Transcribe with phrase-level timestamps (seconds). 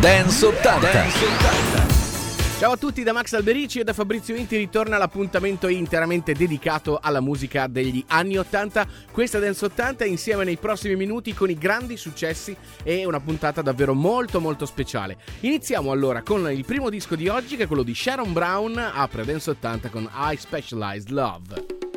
[0.00, 0.92] Dance 80.
[0.92, 2.58] Dance 80.
[2.58, 7.20] Ciao a tutti da Max Alberici e da Fabrizio Inti ritorna l'appuntamento interamente dedicato alla
[7.20, 8.86] musica degli anni 80.
[9.12, 13.92] Questa Dance 80 insieme nei prossimi minuti con i grandi successi e una puntata davvero
[13.92, 15.18] molto molto speciale.
[15.40, 19.26] Iniziamo allora con il primo disco di oggi che è quello di Sharon Brown, apre
[19.26, 21.89] Dance 80 con I Specialized Love.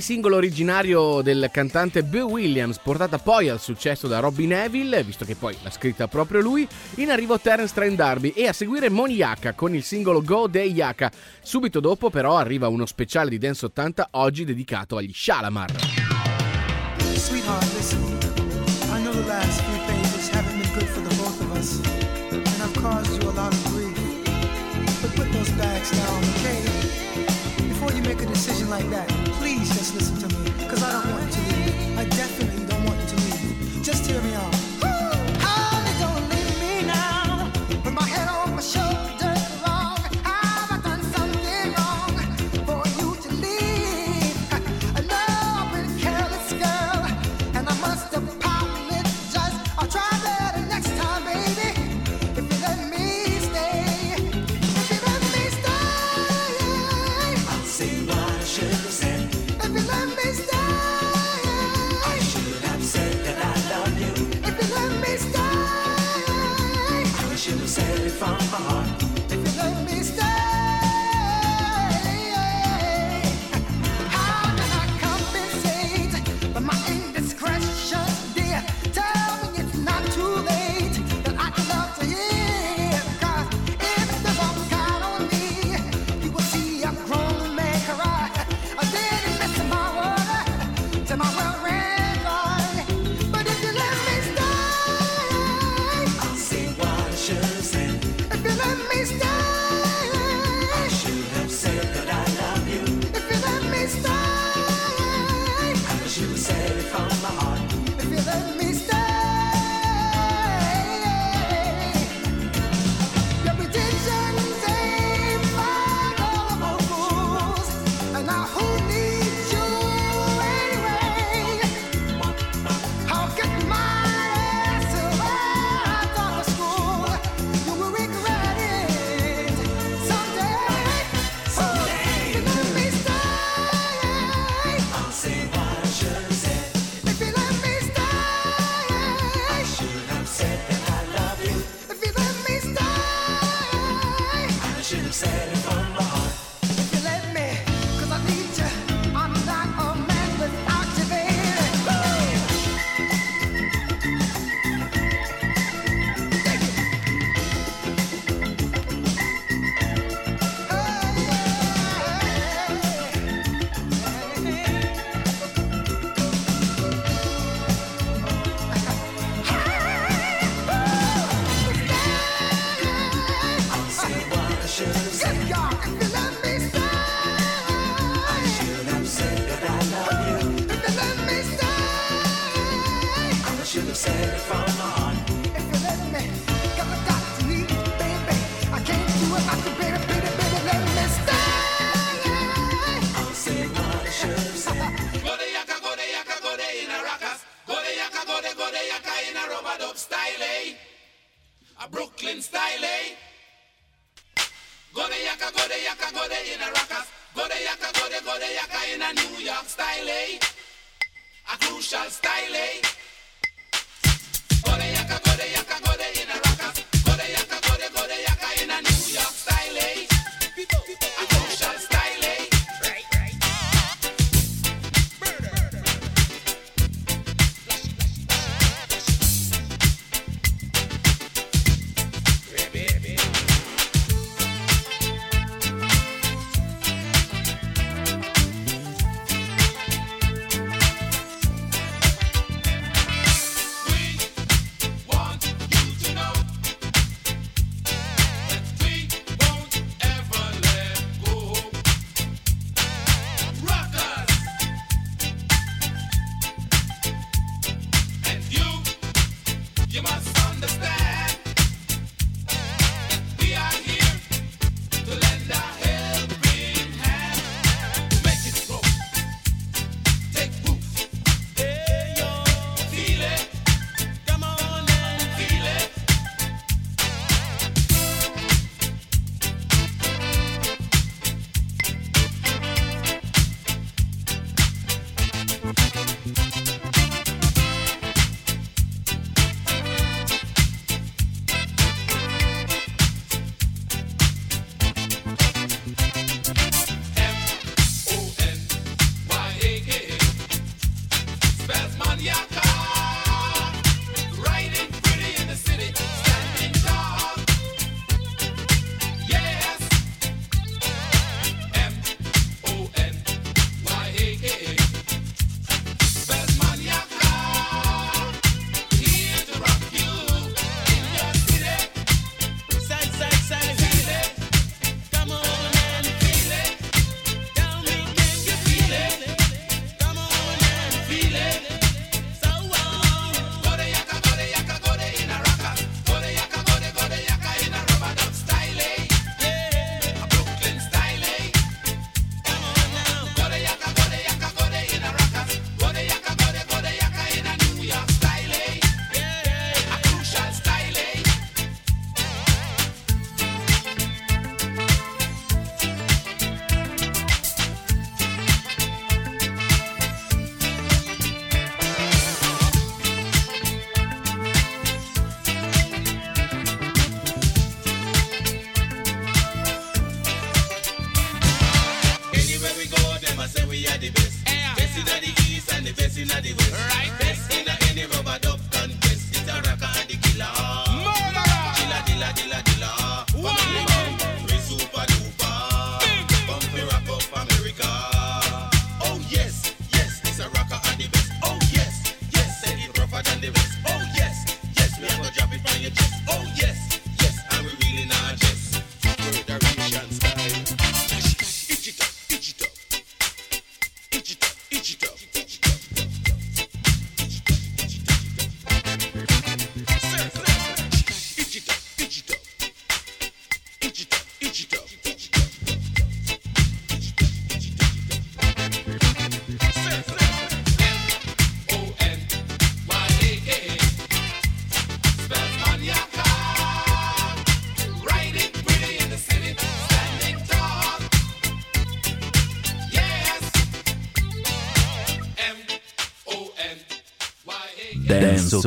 [0.00, 5.34] Singolo originario del cantante Bill Williams, portata poi al successo da Robbie Neville, visto che
[5.34, 6.66] poi l'ha scritta proprio lui,
[6.96, 9.18] in arrivo Terence Train Darby e a seguire Moni
[9.54, 11.10] con il singolo Go Day Yaka.
[11.42, 15.70] Subito dopo però arriva uno speciale di Dance 80 oggi dedicato agli Shalamar.
[17.14, 17.76] Sweetheart,
[28.76, 29.25] like that.
[29.86, 31.98] just listen to me, because I don't want you to leave.
[31.98, 33.82] I definitely don't want you to leave.
[33.84, 34.55] Just hear me out.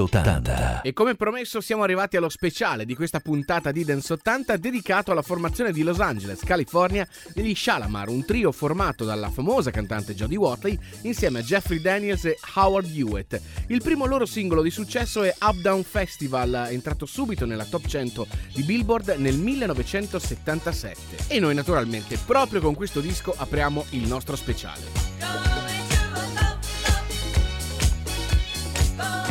[0.04, 0.82] 80.
[0.82, 5.22] E come promesso siamo arrivati allo speciale di questa puntata di Dance 80 dedicato alla
[5.22, 10.78] formazione di Los Angeles, California degli Shalamar, un trio formato dalla famosa cantante Jodie Watley
[11.02, 13.40] insieme a Jeffrey Daniels e Howard Hewitt.
[13.68, 18.28] Il primo loro singolo di successo è Up Down Festival, entrato subito nella top 100
[18.54, 21.26] di Billboard nel 1977.
[21.28, 25.10] E noi naturalmente proprio con questo disco apriamo il nostro speciale.
[29.00, 29.29] Up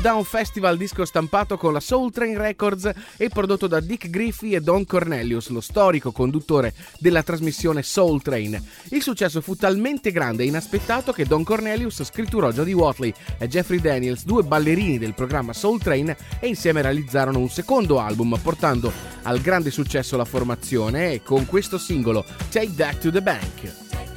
[0.00, 4.62] Down Festival disco stampato con la Soul Train Records e prodotto da Dick Griffey e
[4.62, 8.58] Don Cornelius, lo storico conduttore della trasmissione Soul Train.
[8.92, 13.78] Il successo fu talmente grande e inaspettato che Don Cornelius scritturò Jodie Watley e Jeffrey
[13.78, 18.90] Daniels, due ballerini del programma Soul Train, e insieme realizzarono un secondo album, portando
[19.24, 24.09] al grande successo la formazione e con questo singolo Take That to the Bank.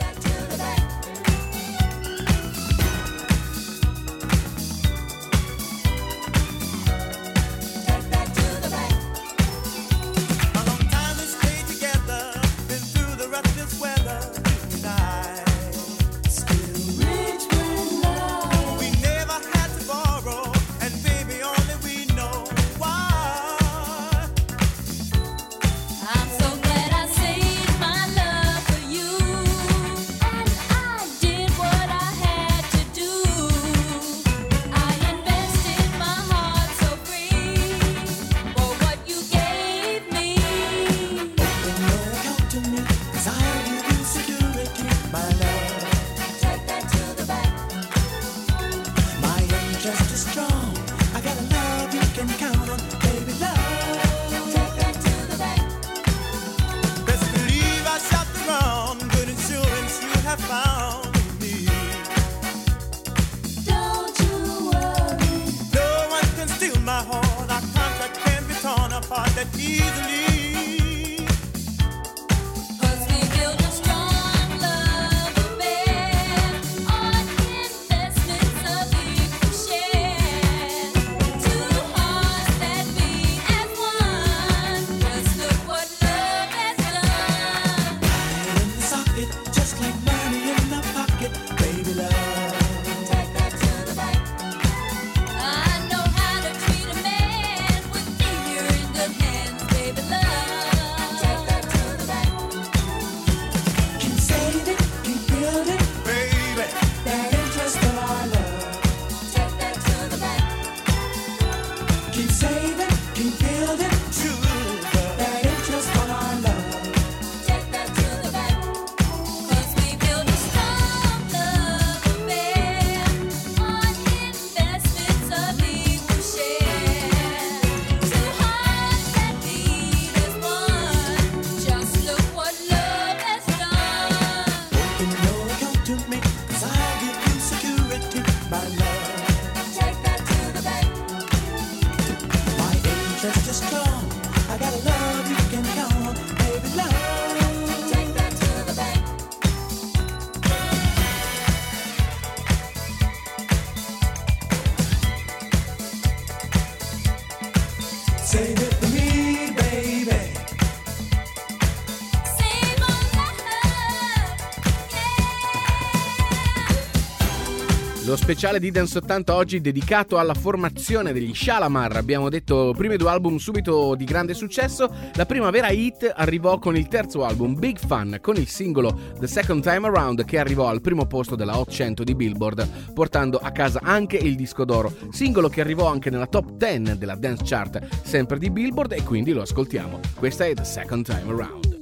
[168.24, 171.98] Speciale di Dance 80 oggi dedicato alla formazione degli Shalamar.
[171.98, 174.90] Abbiamo detto primi due album subito di grande successo.
[175.16, 179.28] La prima vera hit arrivò con il terzo album Big Fun con il singolo The
[179.28, 183.52] Second Time Around che arrivò al primo posto della Hot 100 di Billboard, portando a
[183.52, 184.96] casa anche il disco d'oro.
[185.12, 189.34] Singolo che arrivò anche nella top 10 della dance chart, sempre di Billboard e quindi
[189.34, 190.00] lo ascoltiamo.
[190.16, 191.73] Questa è The Second Time Around.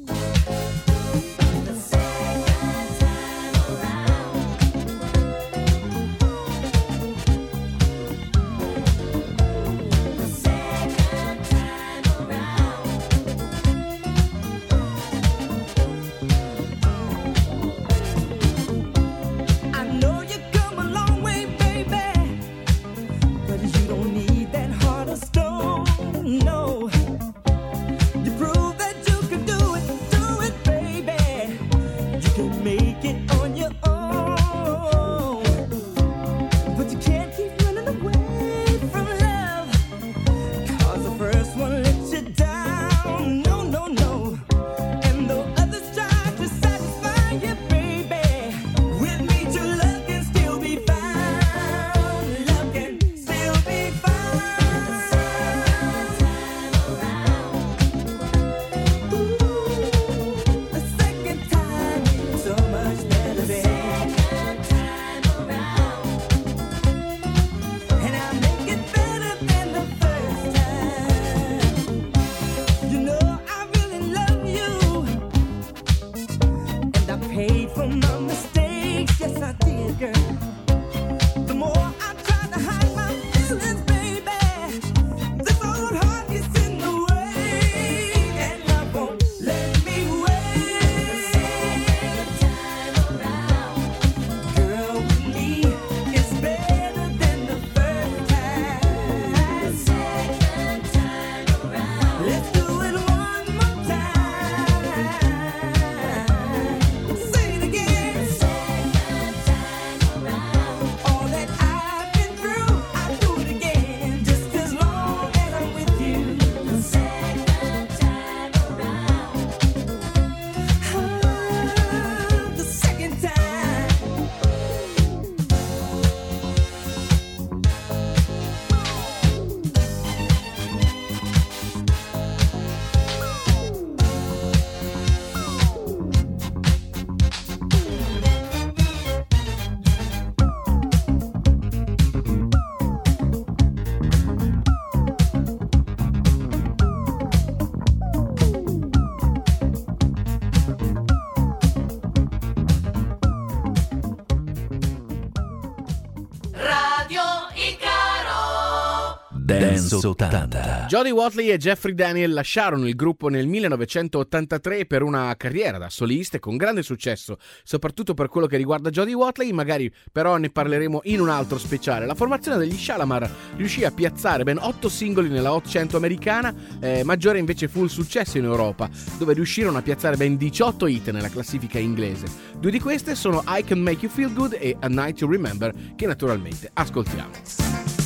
[160.02, 160.86] Mix 80.
[160.88, 166.40] Jody Watley e Jeffrey Daniel lasciarono il gruppo nel 1983 per una carriera da soliste
[166.40, 171.20] con grande successo, soprattutto per quello che riguarda Jody Watley, magari però ne parleremo in
[171.20, 172.06] un altro speciale.
[172.06, 177.04] La formazione degli Shalamar riuscì a piazzare ben 8 singoli nella Hot 100 americana, eh,
[177.04, 181.30] maggiore invece fu il successo in Europa, dove riuscirono a piazzare ben 18 hit nella
[181.30, 182.26] classifica inglese.
[182.58, 185.74] Due di queste sono I Can Make You Feel Good e A Night to Remember,
[185.96, 188.01] che naturalmente ascoltiamo.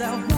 [0.00, 0.33] out.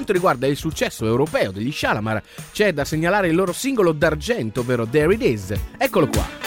[0.00, 4.86] quanto riguarda il successo europeo degli Shalamar, c'è da segnalare il loro singolo d'argento, ovvero
[4.86, 5.52] There It Is.
[5.76, 6.39] Eccolo qua.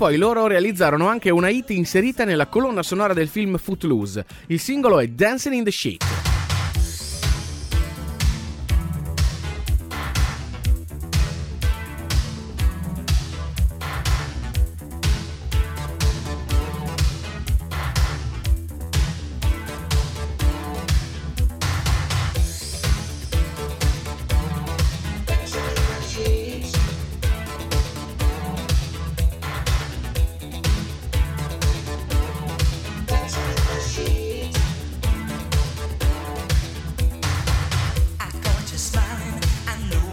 [0.00, 4.24] poi loro realizzarono anche una hit inserita nella colonna sonora del film Footloose.
[4.46, 6.09] Il singolo è Dancing in the Sheet.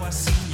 [0.08, 0.47] I see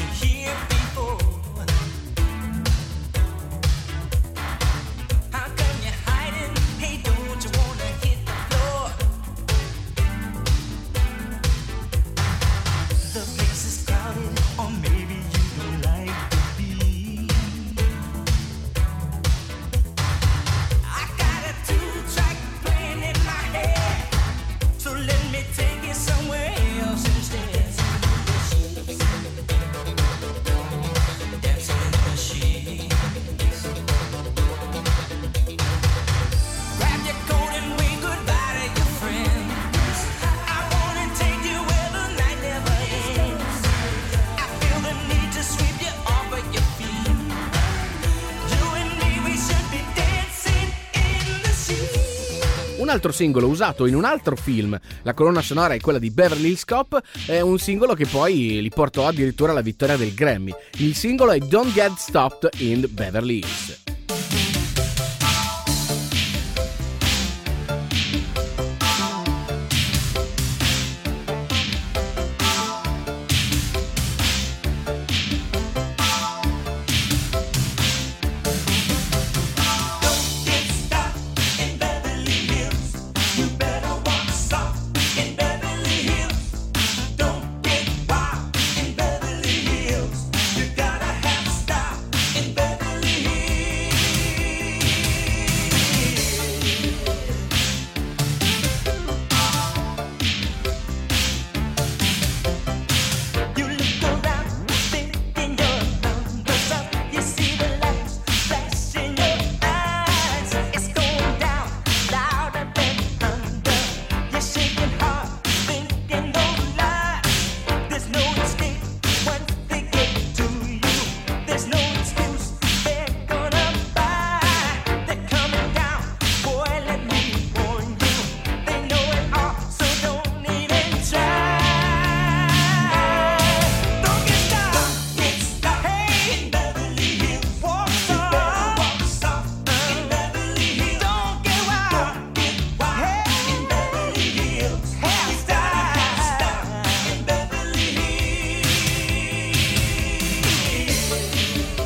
[52.93, 54.79] altro singolo usato in un altro film.
[55.01, 58.69] La colonna sonora è quella di Beverly Hills Cop, è un singolo che poi li
[58.69, 60.53] portò addirittura alla vittoria del Grammy.
[60.77, 63.92] Il singolo è Don't Get Stopped in Beverly Hills.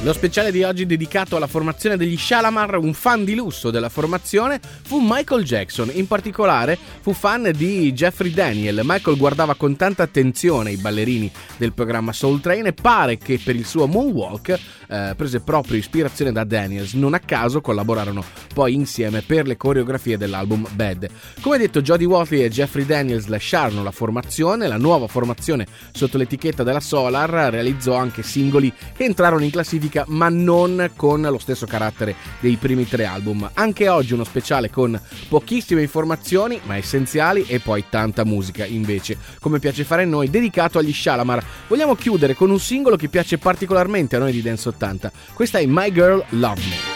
[0.08, 4.58] Lo speciale di oggi dedicato alla formazione degli Shalamar, un fan di lusso della formazione
[4.84, 8.80] fu Michael Jackson, in particolare fu fan di Jeffrey Daniel.
[8.86, 13.58] Michael guardava con tanta attenzione i ballerini del programma Soul Train e pare che per
[13.58, 16.94] il suo moonwalk eh, prese proprio ispirazione da Daniels.
[16.94, 21.10] Non a caso collaborarono poi insieme per le coreografie dell'album Bad.
[21.42, 26.64] Come detto, Jodie Watley e Jeffrey Daniels lasciarono la formazione, la nuova formazione sotto l'etichetta
[26.64, 32.16] della Solar realizzò anche singoli che entrarono in classifica ma non con lo stesso carattere
[32.40, 33.50] dei primi tre album.
[33.54, 39.60] Anche oggi uno speciale con pochissime informazioni ma essenziali e poi tanta musica invece, come
[39.60, 41.44] piace fare a noi, dedicato agli Shalamar.
[41.68, 45.12] Vogliamo chiudere con un singolo che piace particolarmente a noi di Dance 80.
[45.34, 46.96] Questa è My Girl Love Me.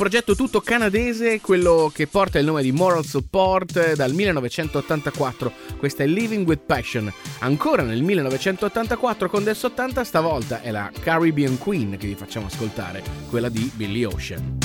[0.00, 5.52] progetto tutto canadese, quello che porta il nome di Moral Support eh, dal 1984.
[5.76, 7.12] Questa è Living with Passion.
[7.40, 13.02] Ancora nel 1984 con Del 80, stavolta è la Caribbean Queen che vi facciamo ascoltare,
[13.28, 14.56] quella di Billy Ocean.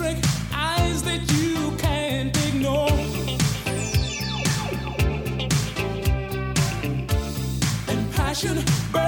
[0.00, 2.88] eyes that you can't ignore.
[7.88, 9.07] And passion.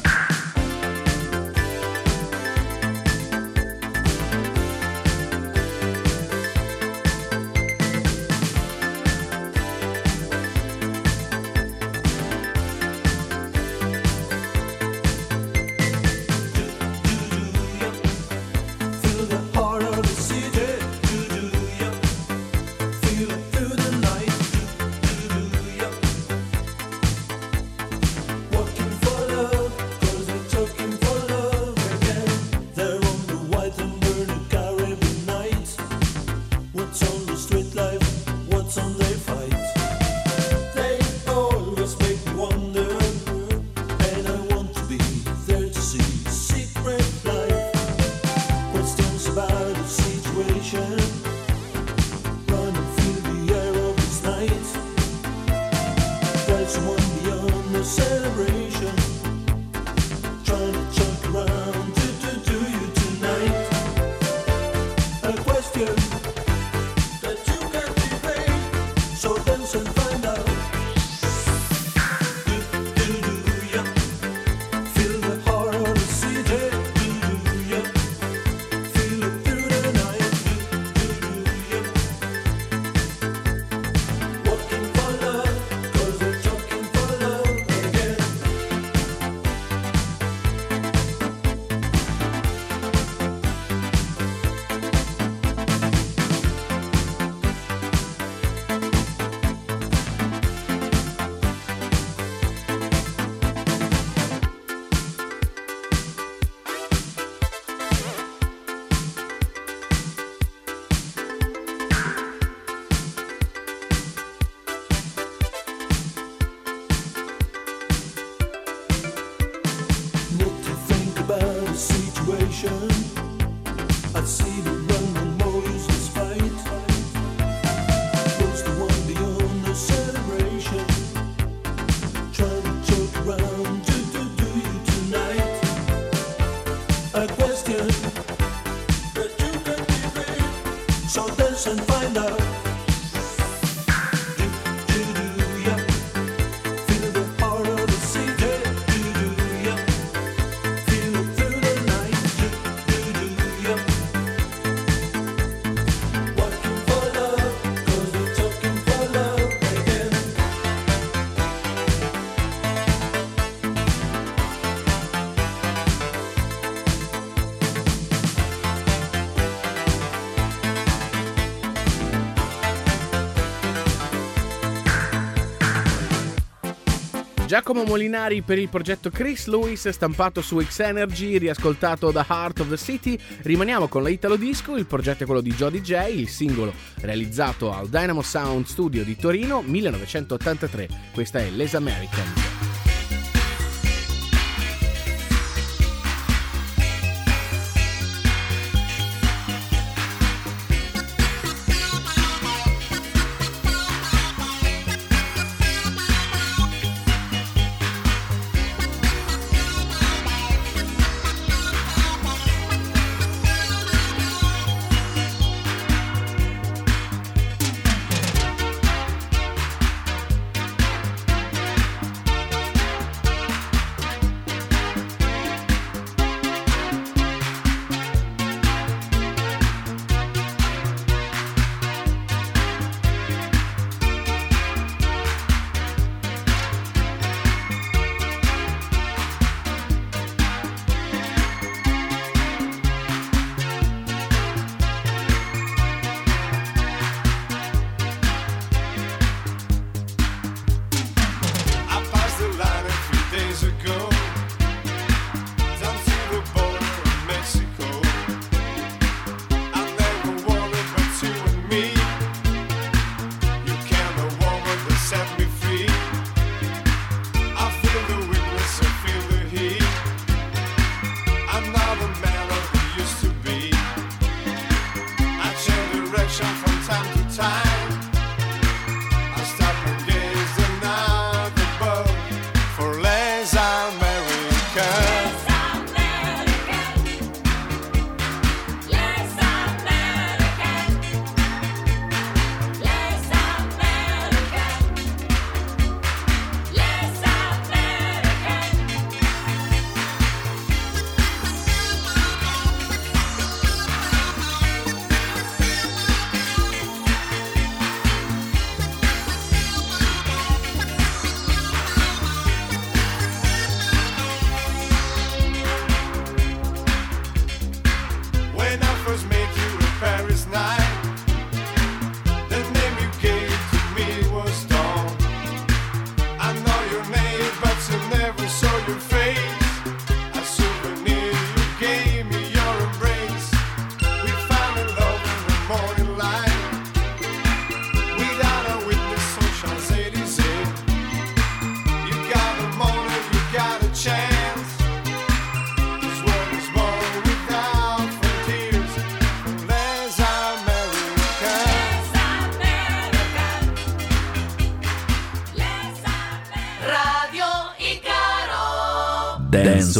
[177.51, 182.77] Giacomo Molinari per il progetto Chris Lewis, stampato su X-Energy, riascoltato da Heart of the
[182.77, 183.19] City.
[183.41, 187.73] Rimaniamo con la Italo Disco, il progetto è quello di Joe DJ, il singolo realizzato
[187.73, 190.87] al Dynamo Sound Studio di Torino 1983.
[191.11, 192.70] Questa è Les American.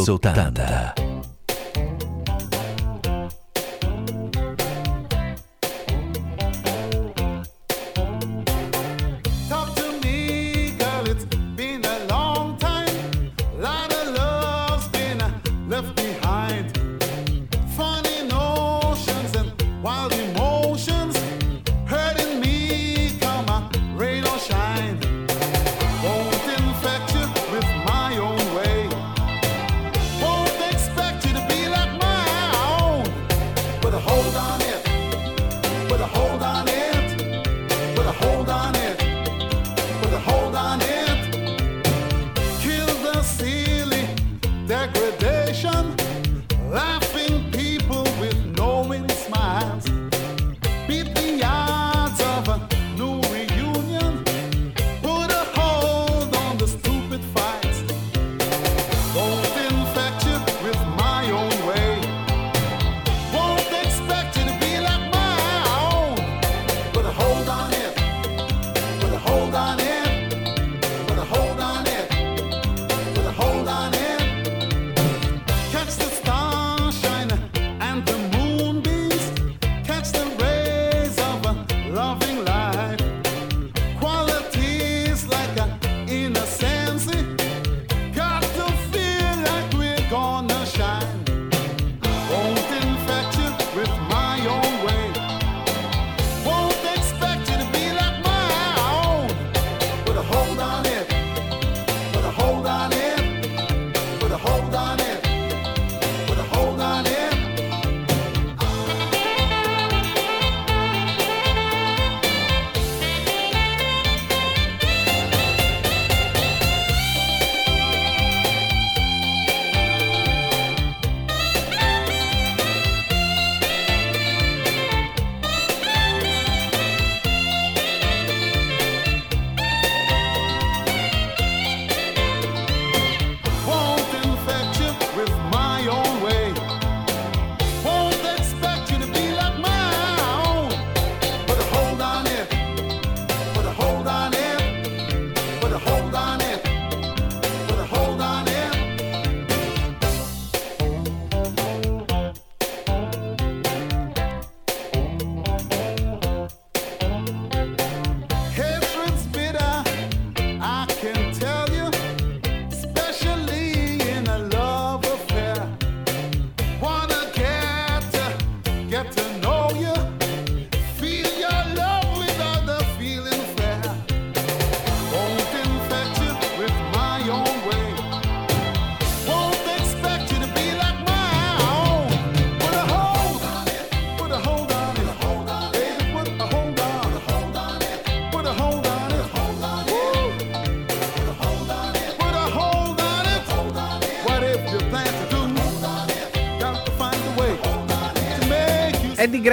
[0.04, 1.01] Sultanda.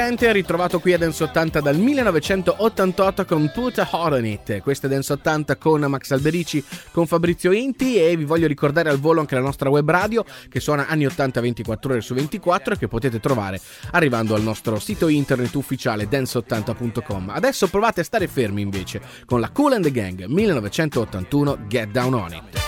[0.08, 4.60] recente, ritrovato qui a Dance 80 dal 1988 con Put a Hot It.
[4.62, 8.98] Questo è Dance 80 con Max Alberici, con Fabrizio Inti e vi voglio ricordare al
[8.98, 12.78] volo anche la nostra web radio che suona anni 80 24 ore su 24 e
[12.78, 17.30] che potete trovare arrivando al nostro sito internet ufficiale dance80.com.
[17.30, 22.14] Adesso provate a stare fermi invece con la Cool and the Gang 1981 Get Down
[22.14, 22.67] On It.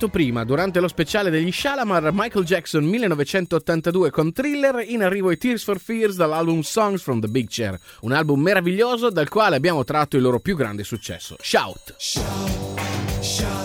[0.00, 5.36] Nominato prima, durante lo speciale degli Shalamar, Michael Jackson 1982 con Thriller, in arrivo i
[5.36, 9.84] Tears for Fears dall'album Songs from the Big Chair, un album meraviglioso dal quale abbiamo
[9.84, 11.96] tratto il loro più grande successo, Shout.
[13.20, 13.59] Let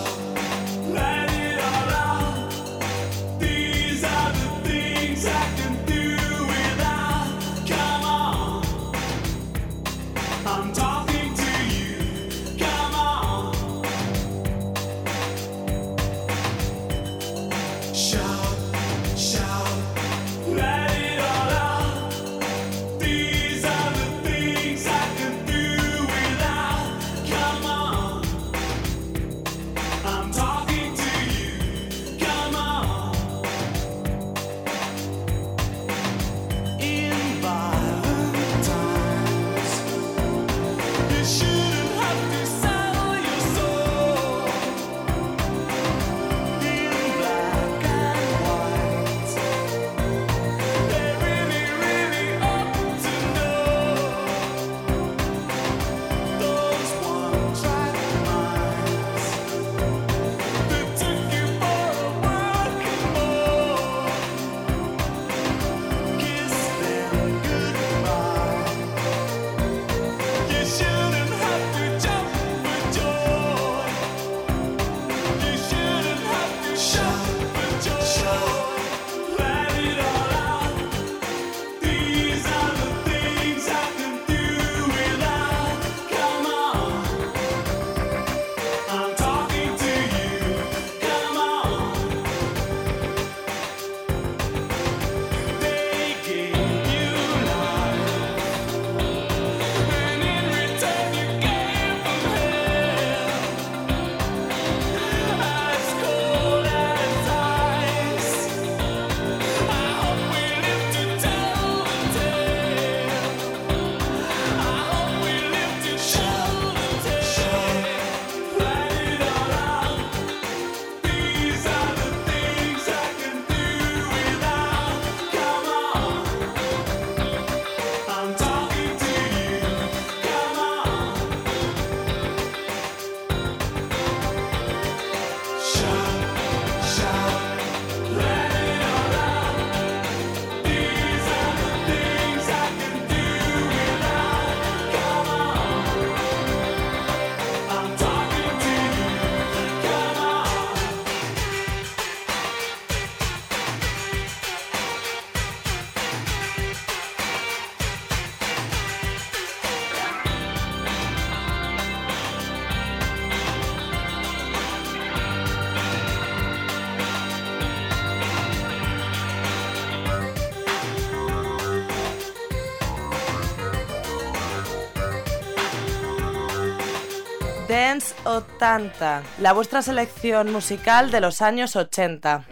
[177.96, 182.44] Dance 80, la vuestra selección musical de los años 80.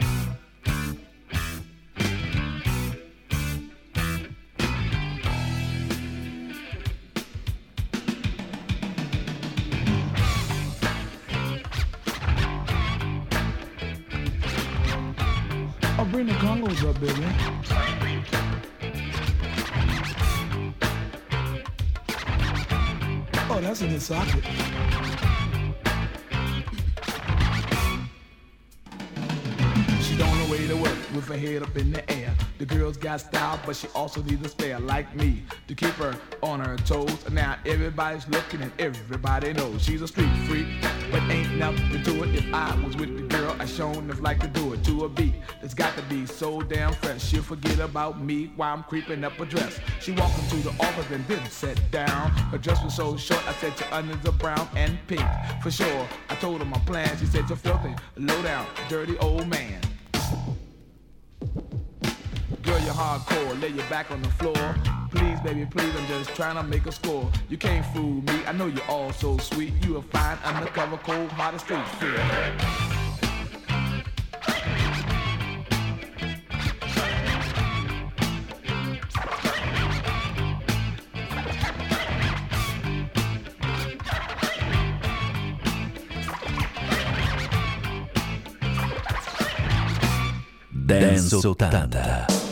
[34.16, 37.28] Also needs a spare like me to keep her on her toes.
[37.30, 40.66] Now everybody's looking and everybody knows she's a street freak,
[41.10, 42.34] but ain't nothing to it.
[42.34, 45.08] If I was with the girl, I shown enough like to do it to a
[45.08, 47.24] beat that's got to be so damn fresh.
[47.24, 49.80] She'll forget about me while I'm creeping up her dress.
[50.00, 52.30] She walked into the office and then sat down.
[52.52, 55.26] Her dress was so short, I said your onions are brown and pink
[55.60, 56.08] for sure.
[56.28, 57.10] I told her my plan.
[57.18, 59.80] She said you're filthy, low down, dirty old man.
[62.74, 64.74] Girl, you're hardcore, lay your back on the floor.
[65.12, 67.30] Please, baby, please, I'm just trying to make a score.
[67.48, 69.72] You can't fool me, I know you're all so sweet.
[69.84, 72.16] You a fine, undercover, cold, hearted street freak.
[90.86, 92.43] Dance 80.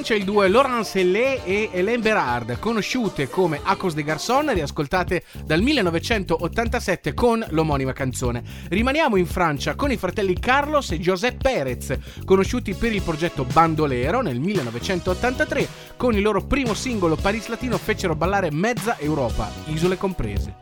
[0.00, 5.24] Francia il duo è Laurence Hellé e Hélène Berard, conosciute come Acos de Garçon, riascoltate
[5.44, 8.42] dal 1987 con l'omonima canzone.
[8.70, 14.22] Rimaniamo in Francia con i fratelli Carlos e José Pérez, conosciuti per il progetto Bandolero
[14.22, 20.54] nel 1983, con il loro primo singolo Paris Latino fecero ballare mezza Europa, isole comprese.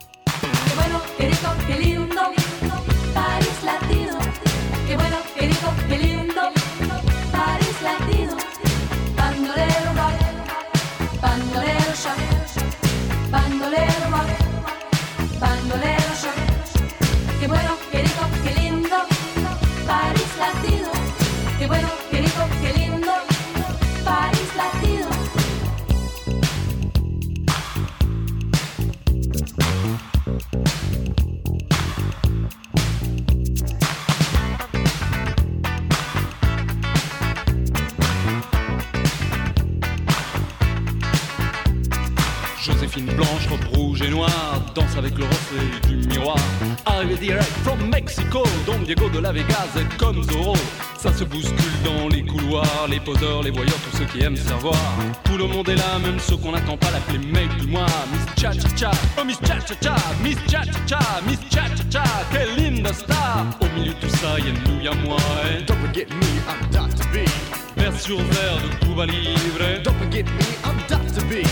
[42.69, 46.37] Joséphine blanche, robe rouge et noire, danse avec le reflet du miroir.
[46.85, 50.55] Arrivé direct from Mexico, Don Diego de la Vegas, comme Zorro.
[50.99, 54.77] Ça se bouscule dans les couloirs, les poseurs, les voyeurs, tous ceux qui aiment savoir.
[55.25, 57.87] Tout le monde est là, même ceux qu'on n'attend pas l'appeler mec du mois.
[58.13, 61.65] Miss Cha Cha Cha, oh Miss Cha Cha Cha, Miss Cha Cha Cha, Miss Cha
[61.69, 63.47] Cha Cha, quelle linda star.
[63.61, 65.17] Au milieu de tout ça, y'a nous, y'a moi.
[65.51, 67.05] Et don't forget me, I'm Dr.
[67.13, 67.29] B.
[67.77, 69.83] Vers sur verre de Cuba Libre.
[69.83, 71.25] Don't forget me, I'm Dr.
[71.27, 71.45] B.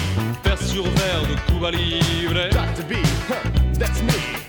[0.45, 2.49] Vers sur verre de Cuba Libre.
[2.51, 2.85] Dr.
[2.89, 2.95] B,
[3.29, 4.46] huh, that's me.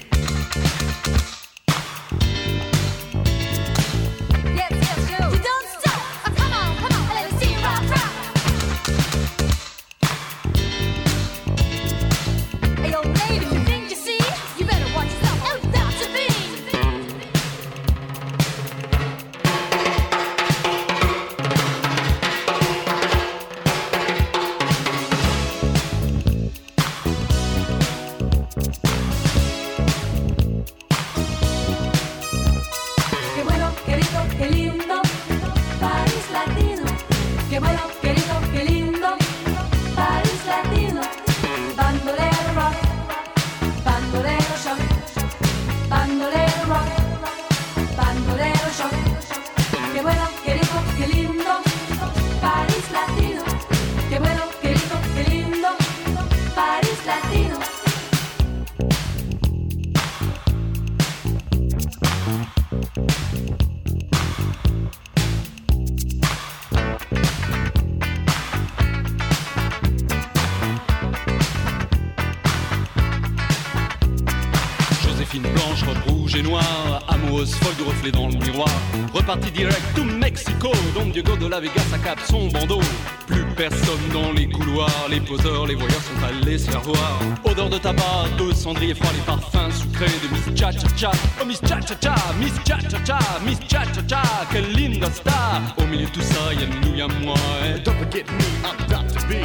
[79.57, 82.79] Direct to Mexico, Don Diego de la Vegas accap son bandeau.
[83.25, 87.19] Plus personne dans les couloirs, les poseurs, les voyeurs sont allés se faire voir.
[87.43, 91.11] Odeur de tabac, de cendrier froid, les parfums sucrés de Miss Cha Cha Cha.
[91.41, 95.09] Oh Miss Cha Cha Cha, Miss Cha Cha Cha, Miss Cha Cha Cha, quelle linda
[95.09, 95.61] star.
[95.77, 97.35] Au milieu de tout ça, y'a nous, y'a moi.
[97.65, 99.25] Et don't forget me, I'm Dr.
[99.27, 99.41] B.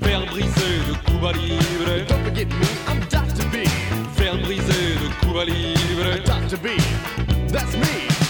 [0.00, 2.06] Verre brisé de Cuba Libre.
[2.08, 3.44] Don't forget me, I'm Dr.
[3.50, 3.66] B.
[4.16, 6.22] Verre brisé de Cuba Libre.
[6.24, 6.58] Dr.
[6.62, 6.68] B,
[7.50, 8.25] that's me.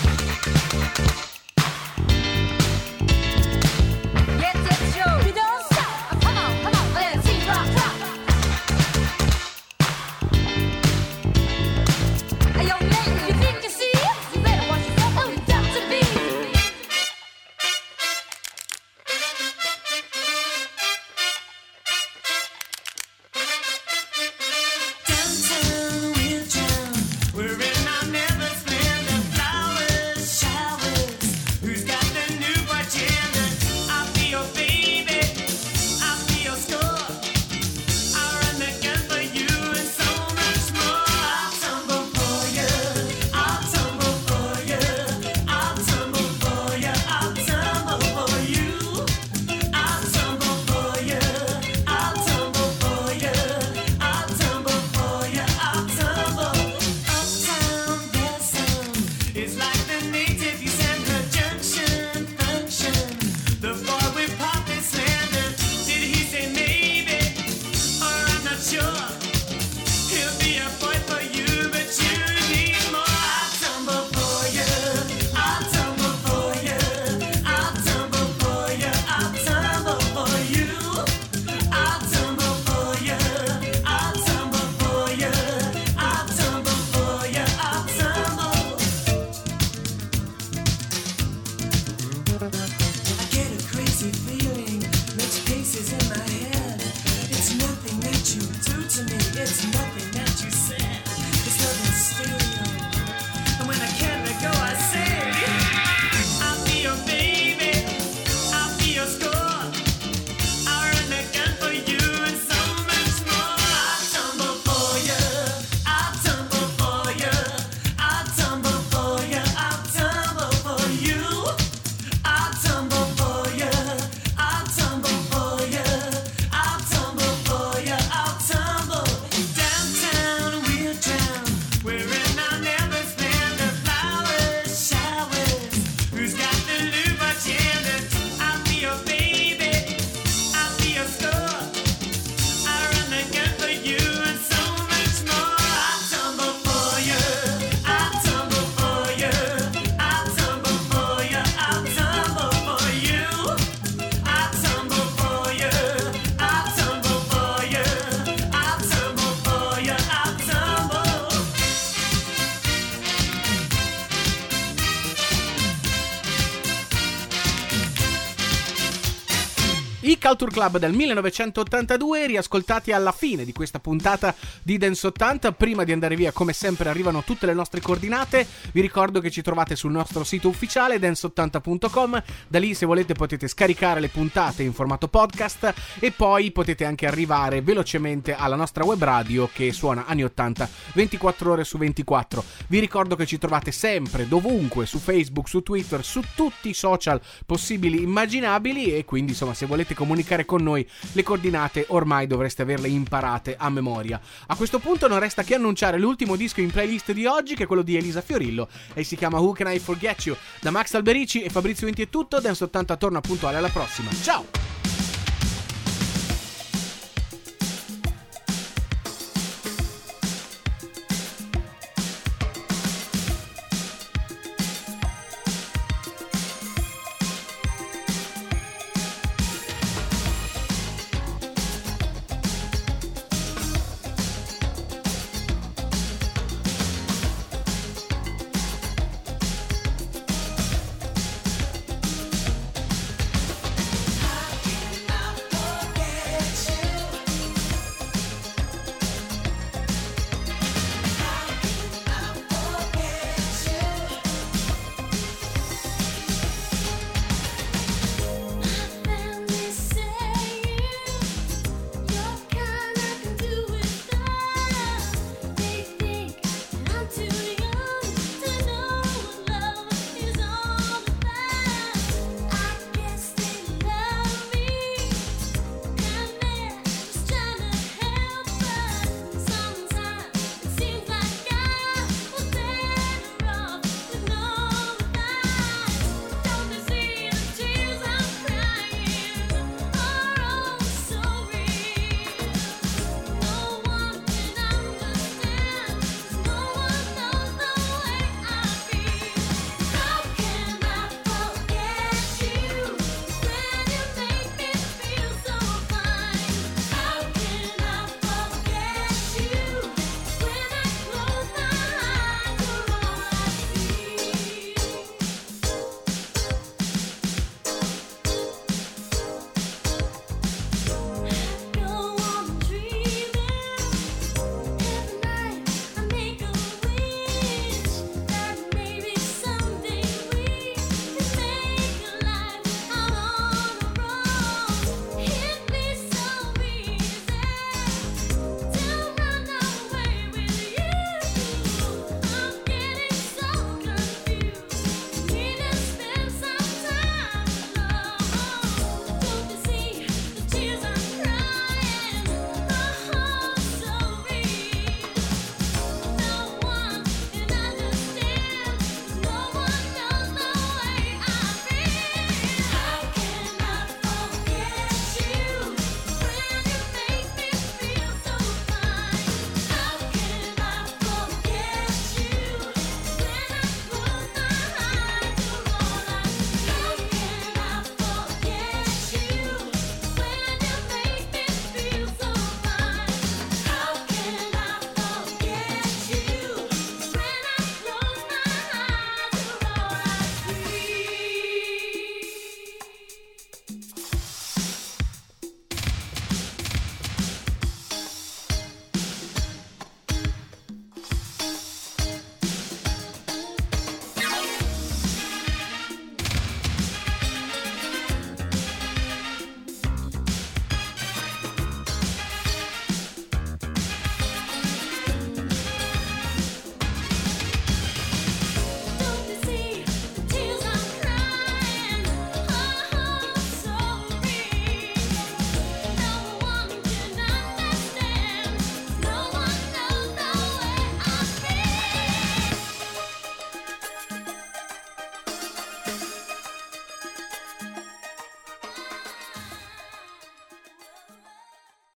[170.26, 175.52] Culture Club del 1982, riascoltati alla fine di questa puntata di Dance 80.
[175.52, 178.44] Prima di andare via, come sempre, arrivano tutte le nostre coordinate.
[178.72, 182.22] Vi ricordo che ci trovate sul nostro sito ufficiale dance80.com.
[182.48, 187.06] Da lì, se volete, potete scaricare le puntate in formato podcast e poi potete anche
[187.06, 192.42] arrivare velocemente alla nostra web radio che suona anni 80 24 ore su 24.
[192.66, 197.20] Vi ricordo che ci trovate sempre, dovunque, su Facebook, su Twitter, su tutti i social
[197.46, 202.88] possibili immaginabili e quindi insomma se volete comunicare con noi le coordinate ormai dovreste averle
[202.88, 204.20] imparate a memoria.
[204.46, 207.66] A questo punto non resta che annunciare l'ultimo disco in playlist di oggi che è
[207.66, 210.36] quello di Elisa Fiorillo e si chiama Who Can I Forget You.
[210.60, 214.10] Da Max Alberici e Fabrizio Inti è tutto, Dance 80 torna puntuale alla prossima.
[214.22, 214.95] Ciao!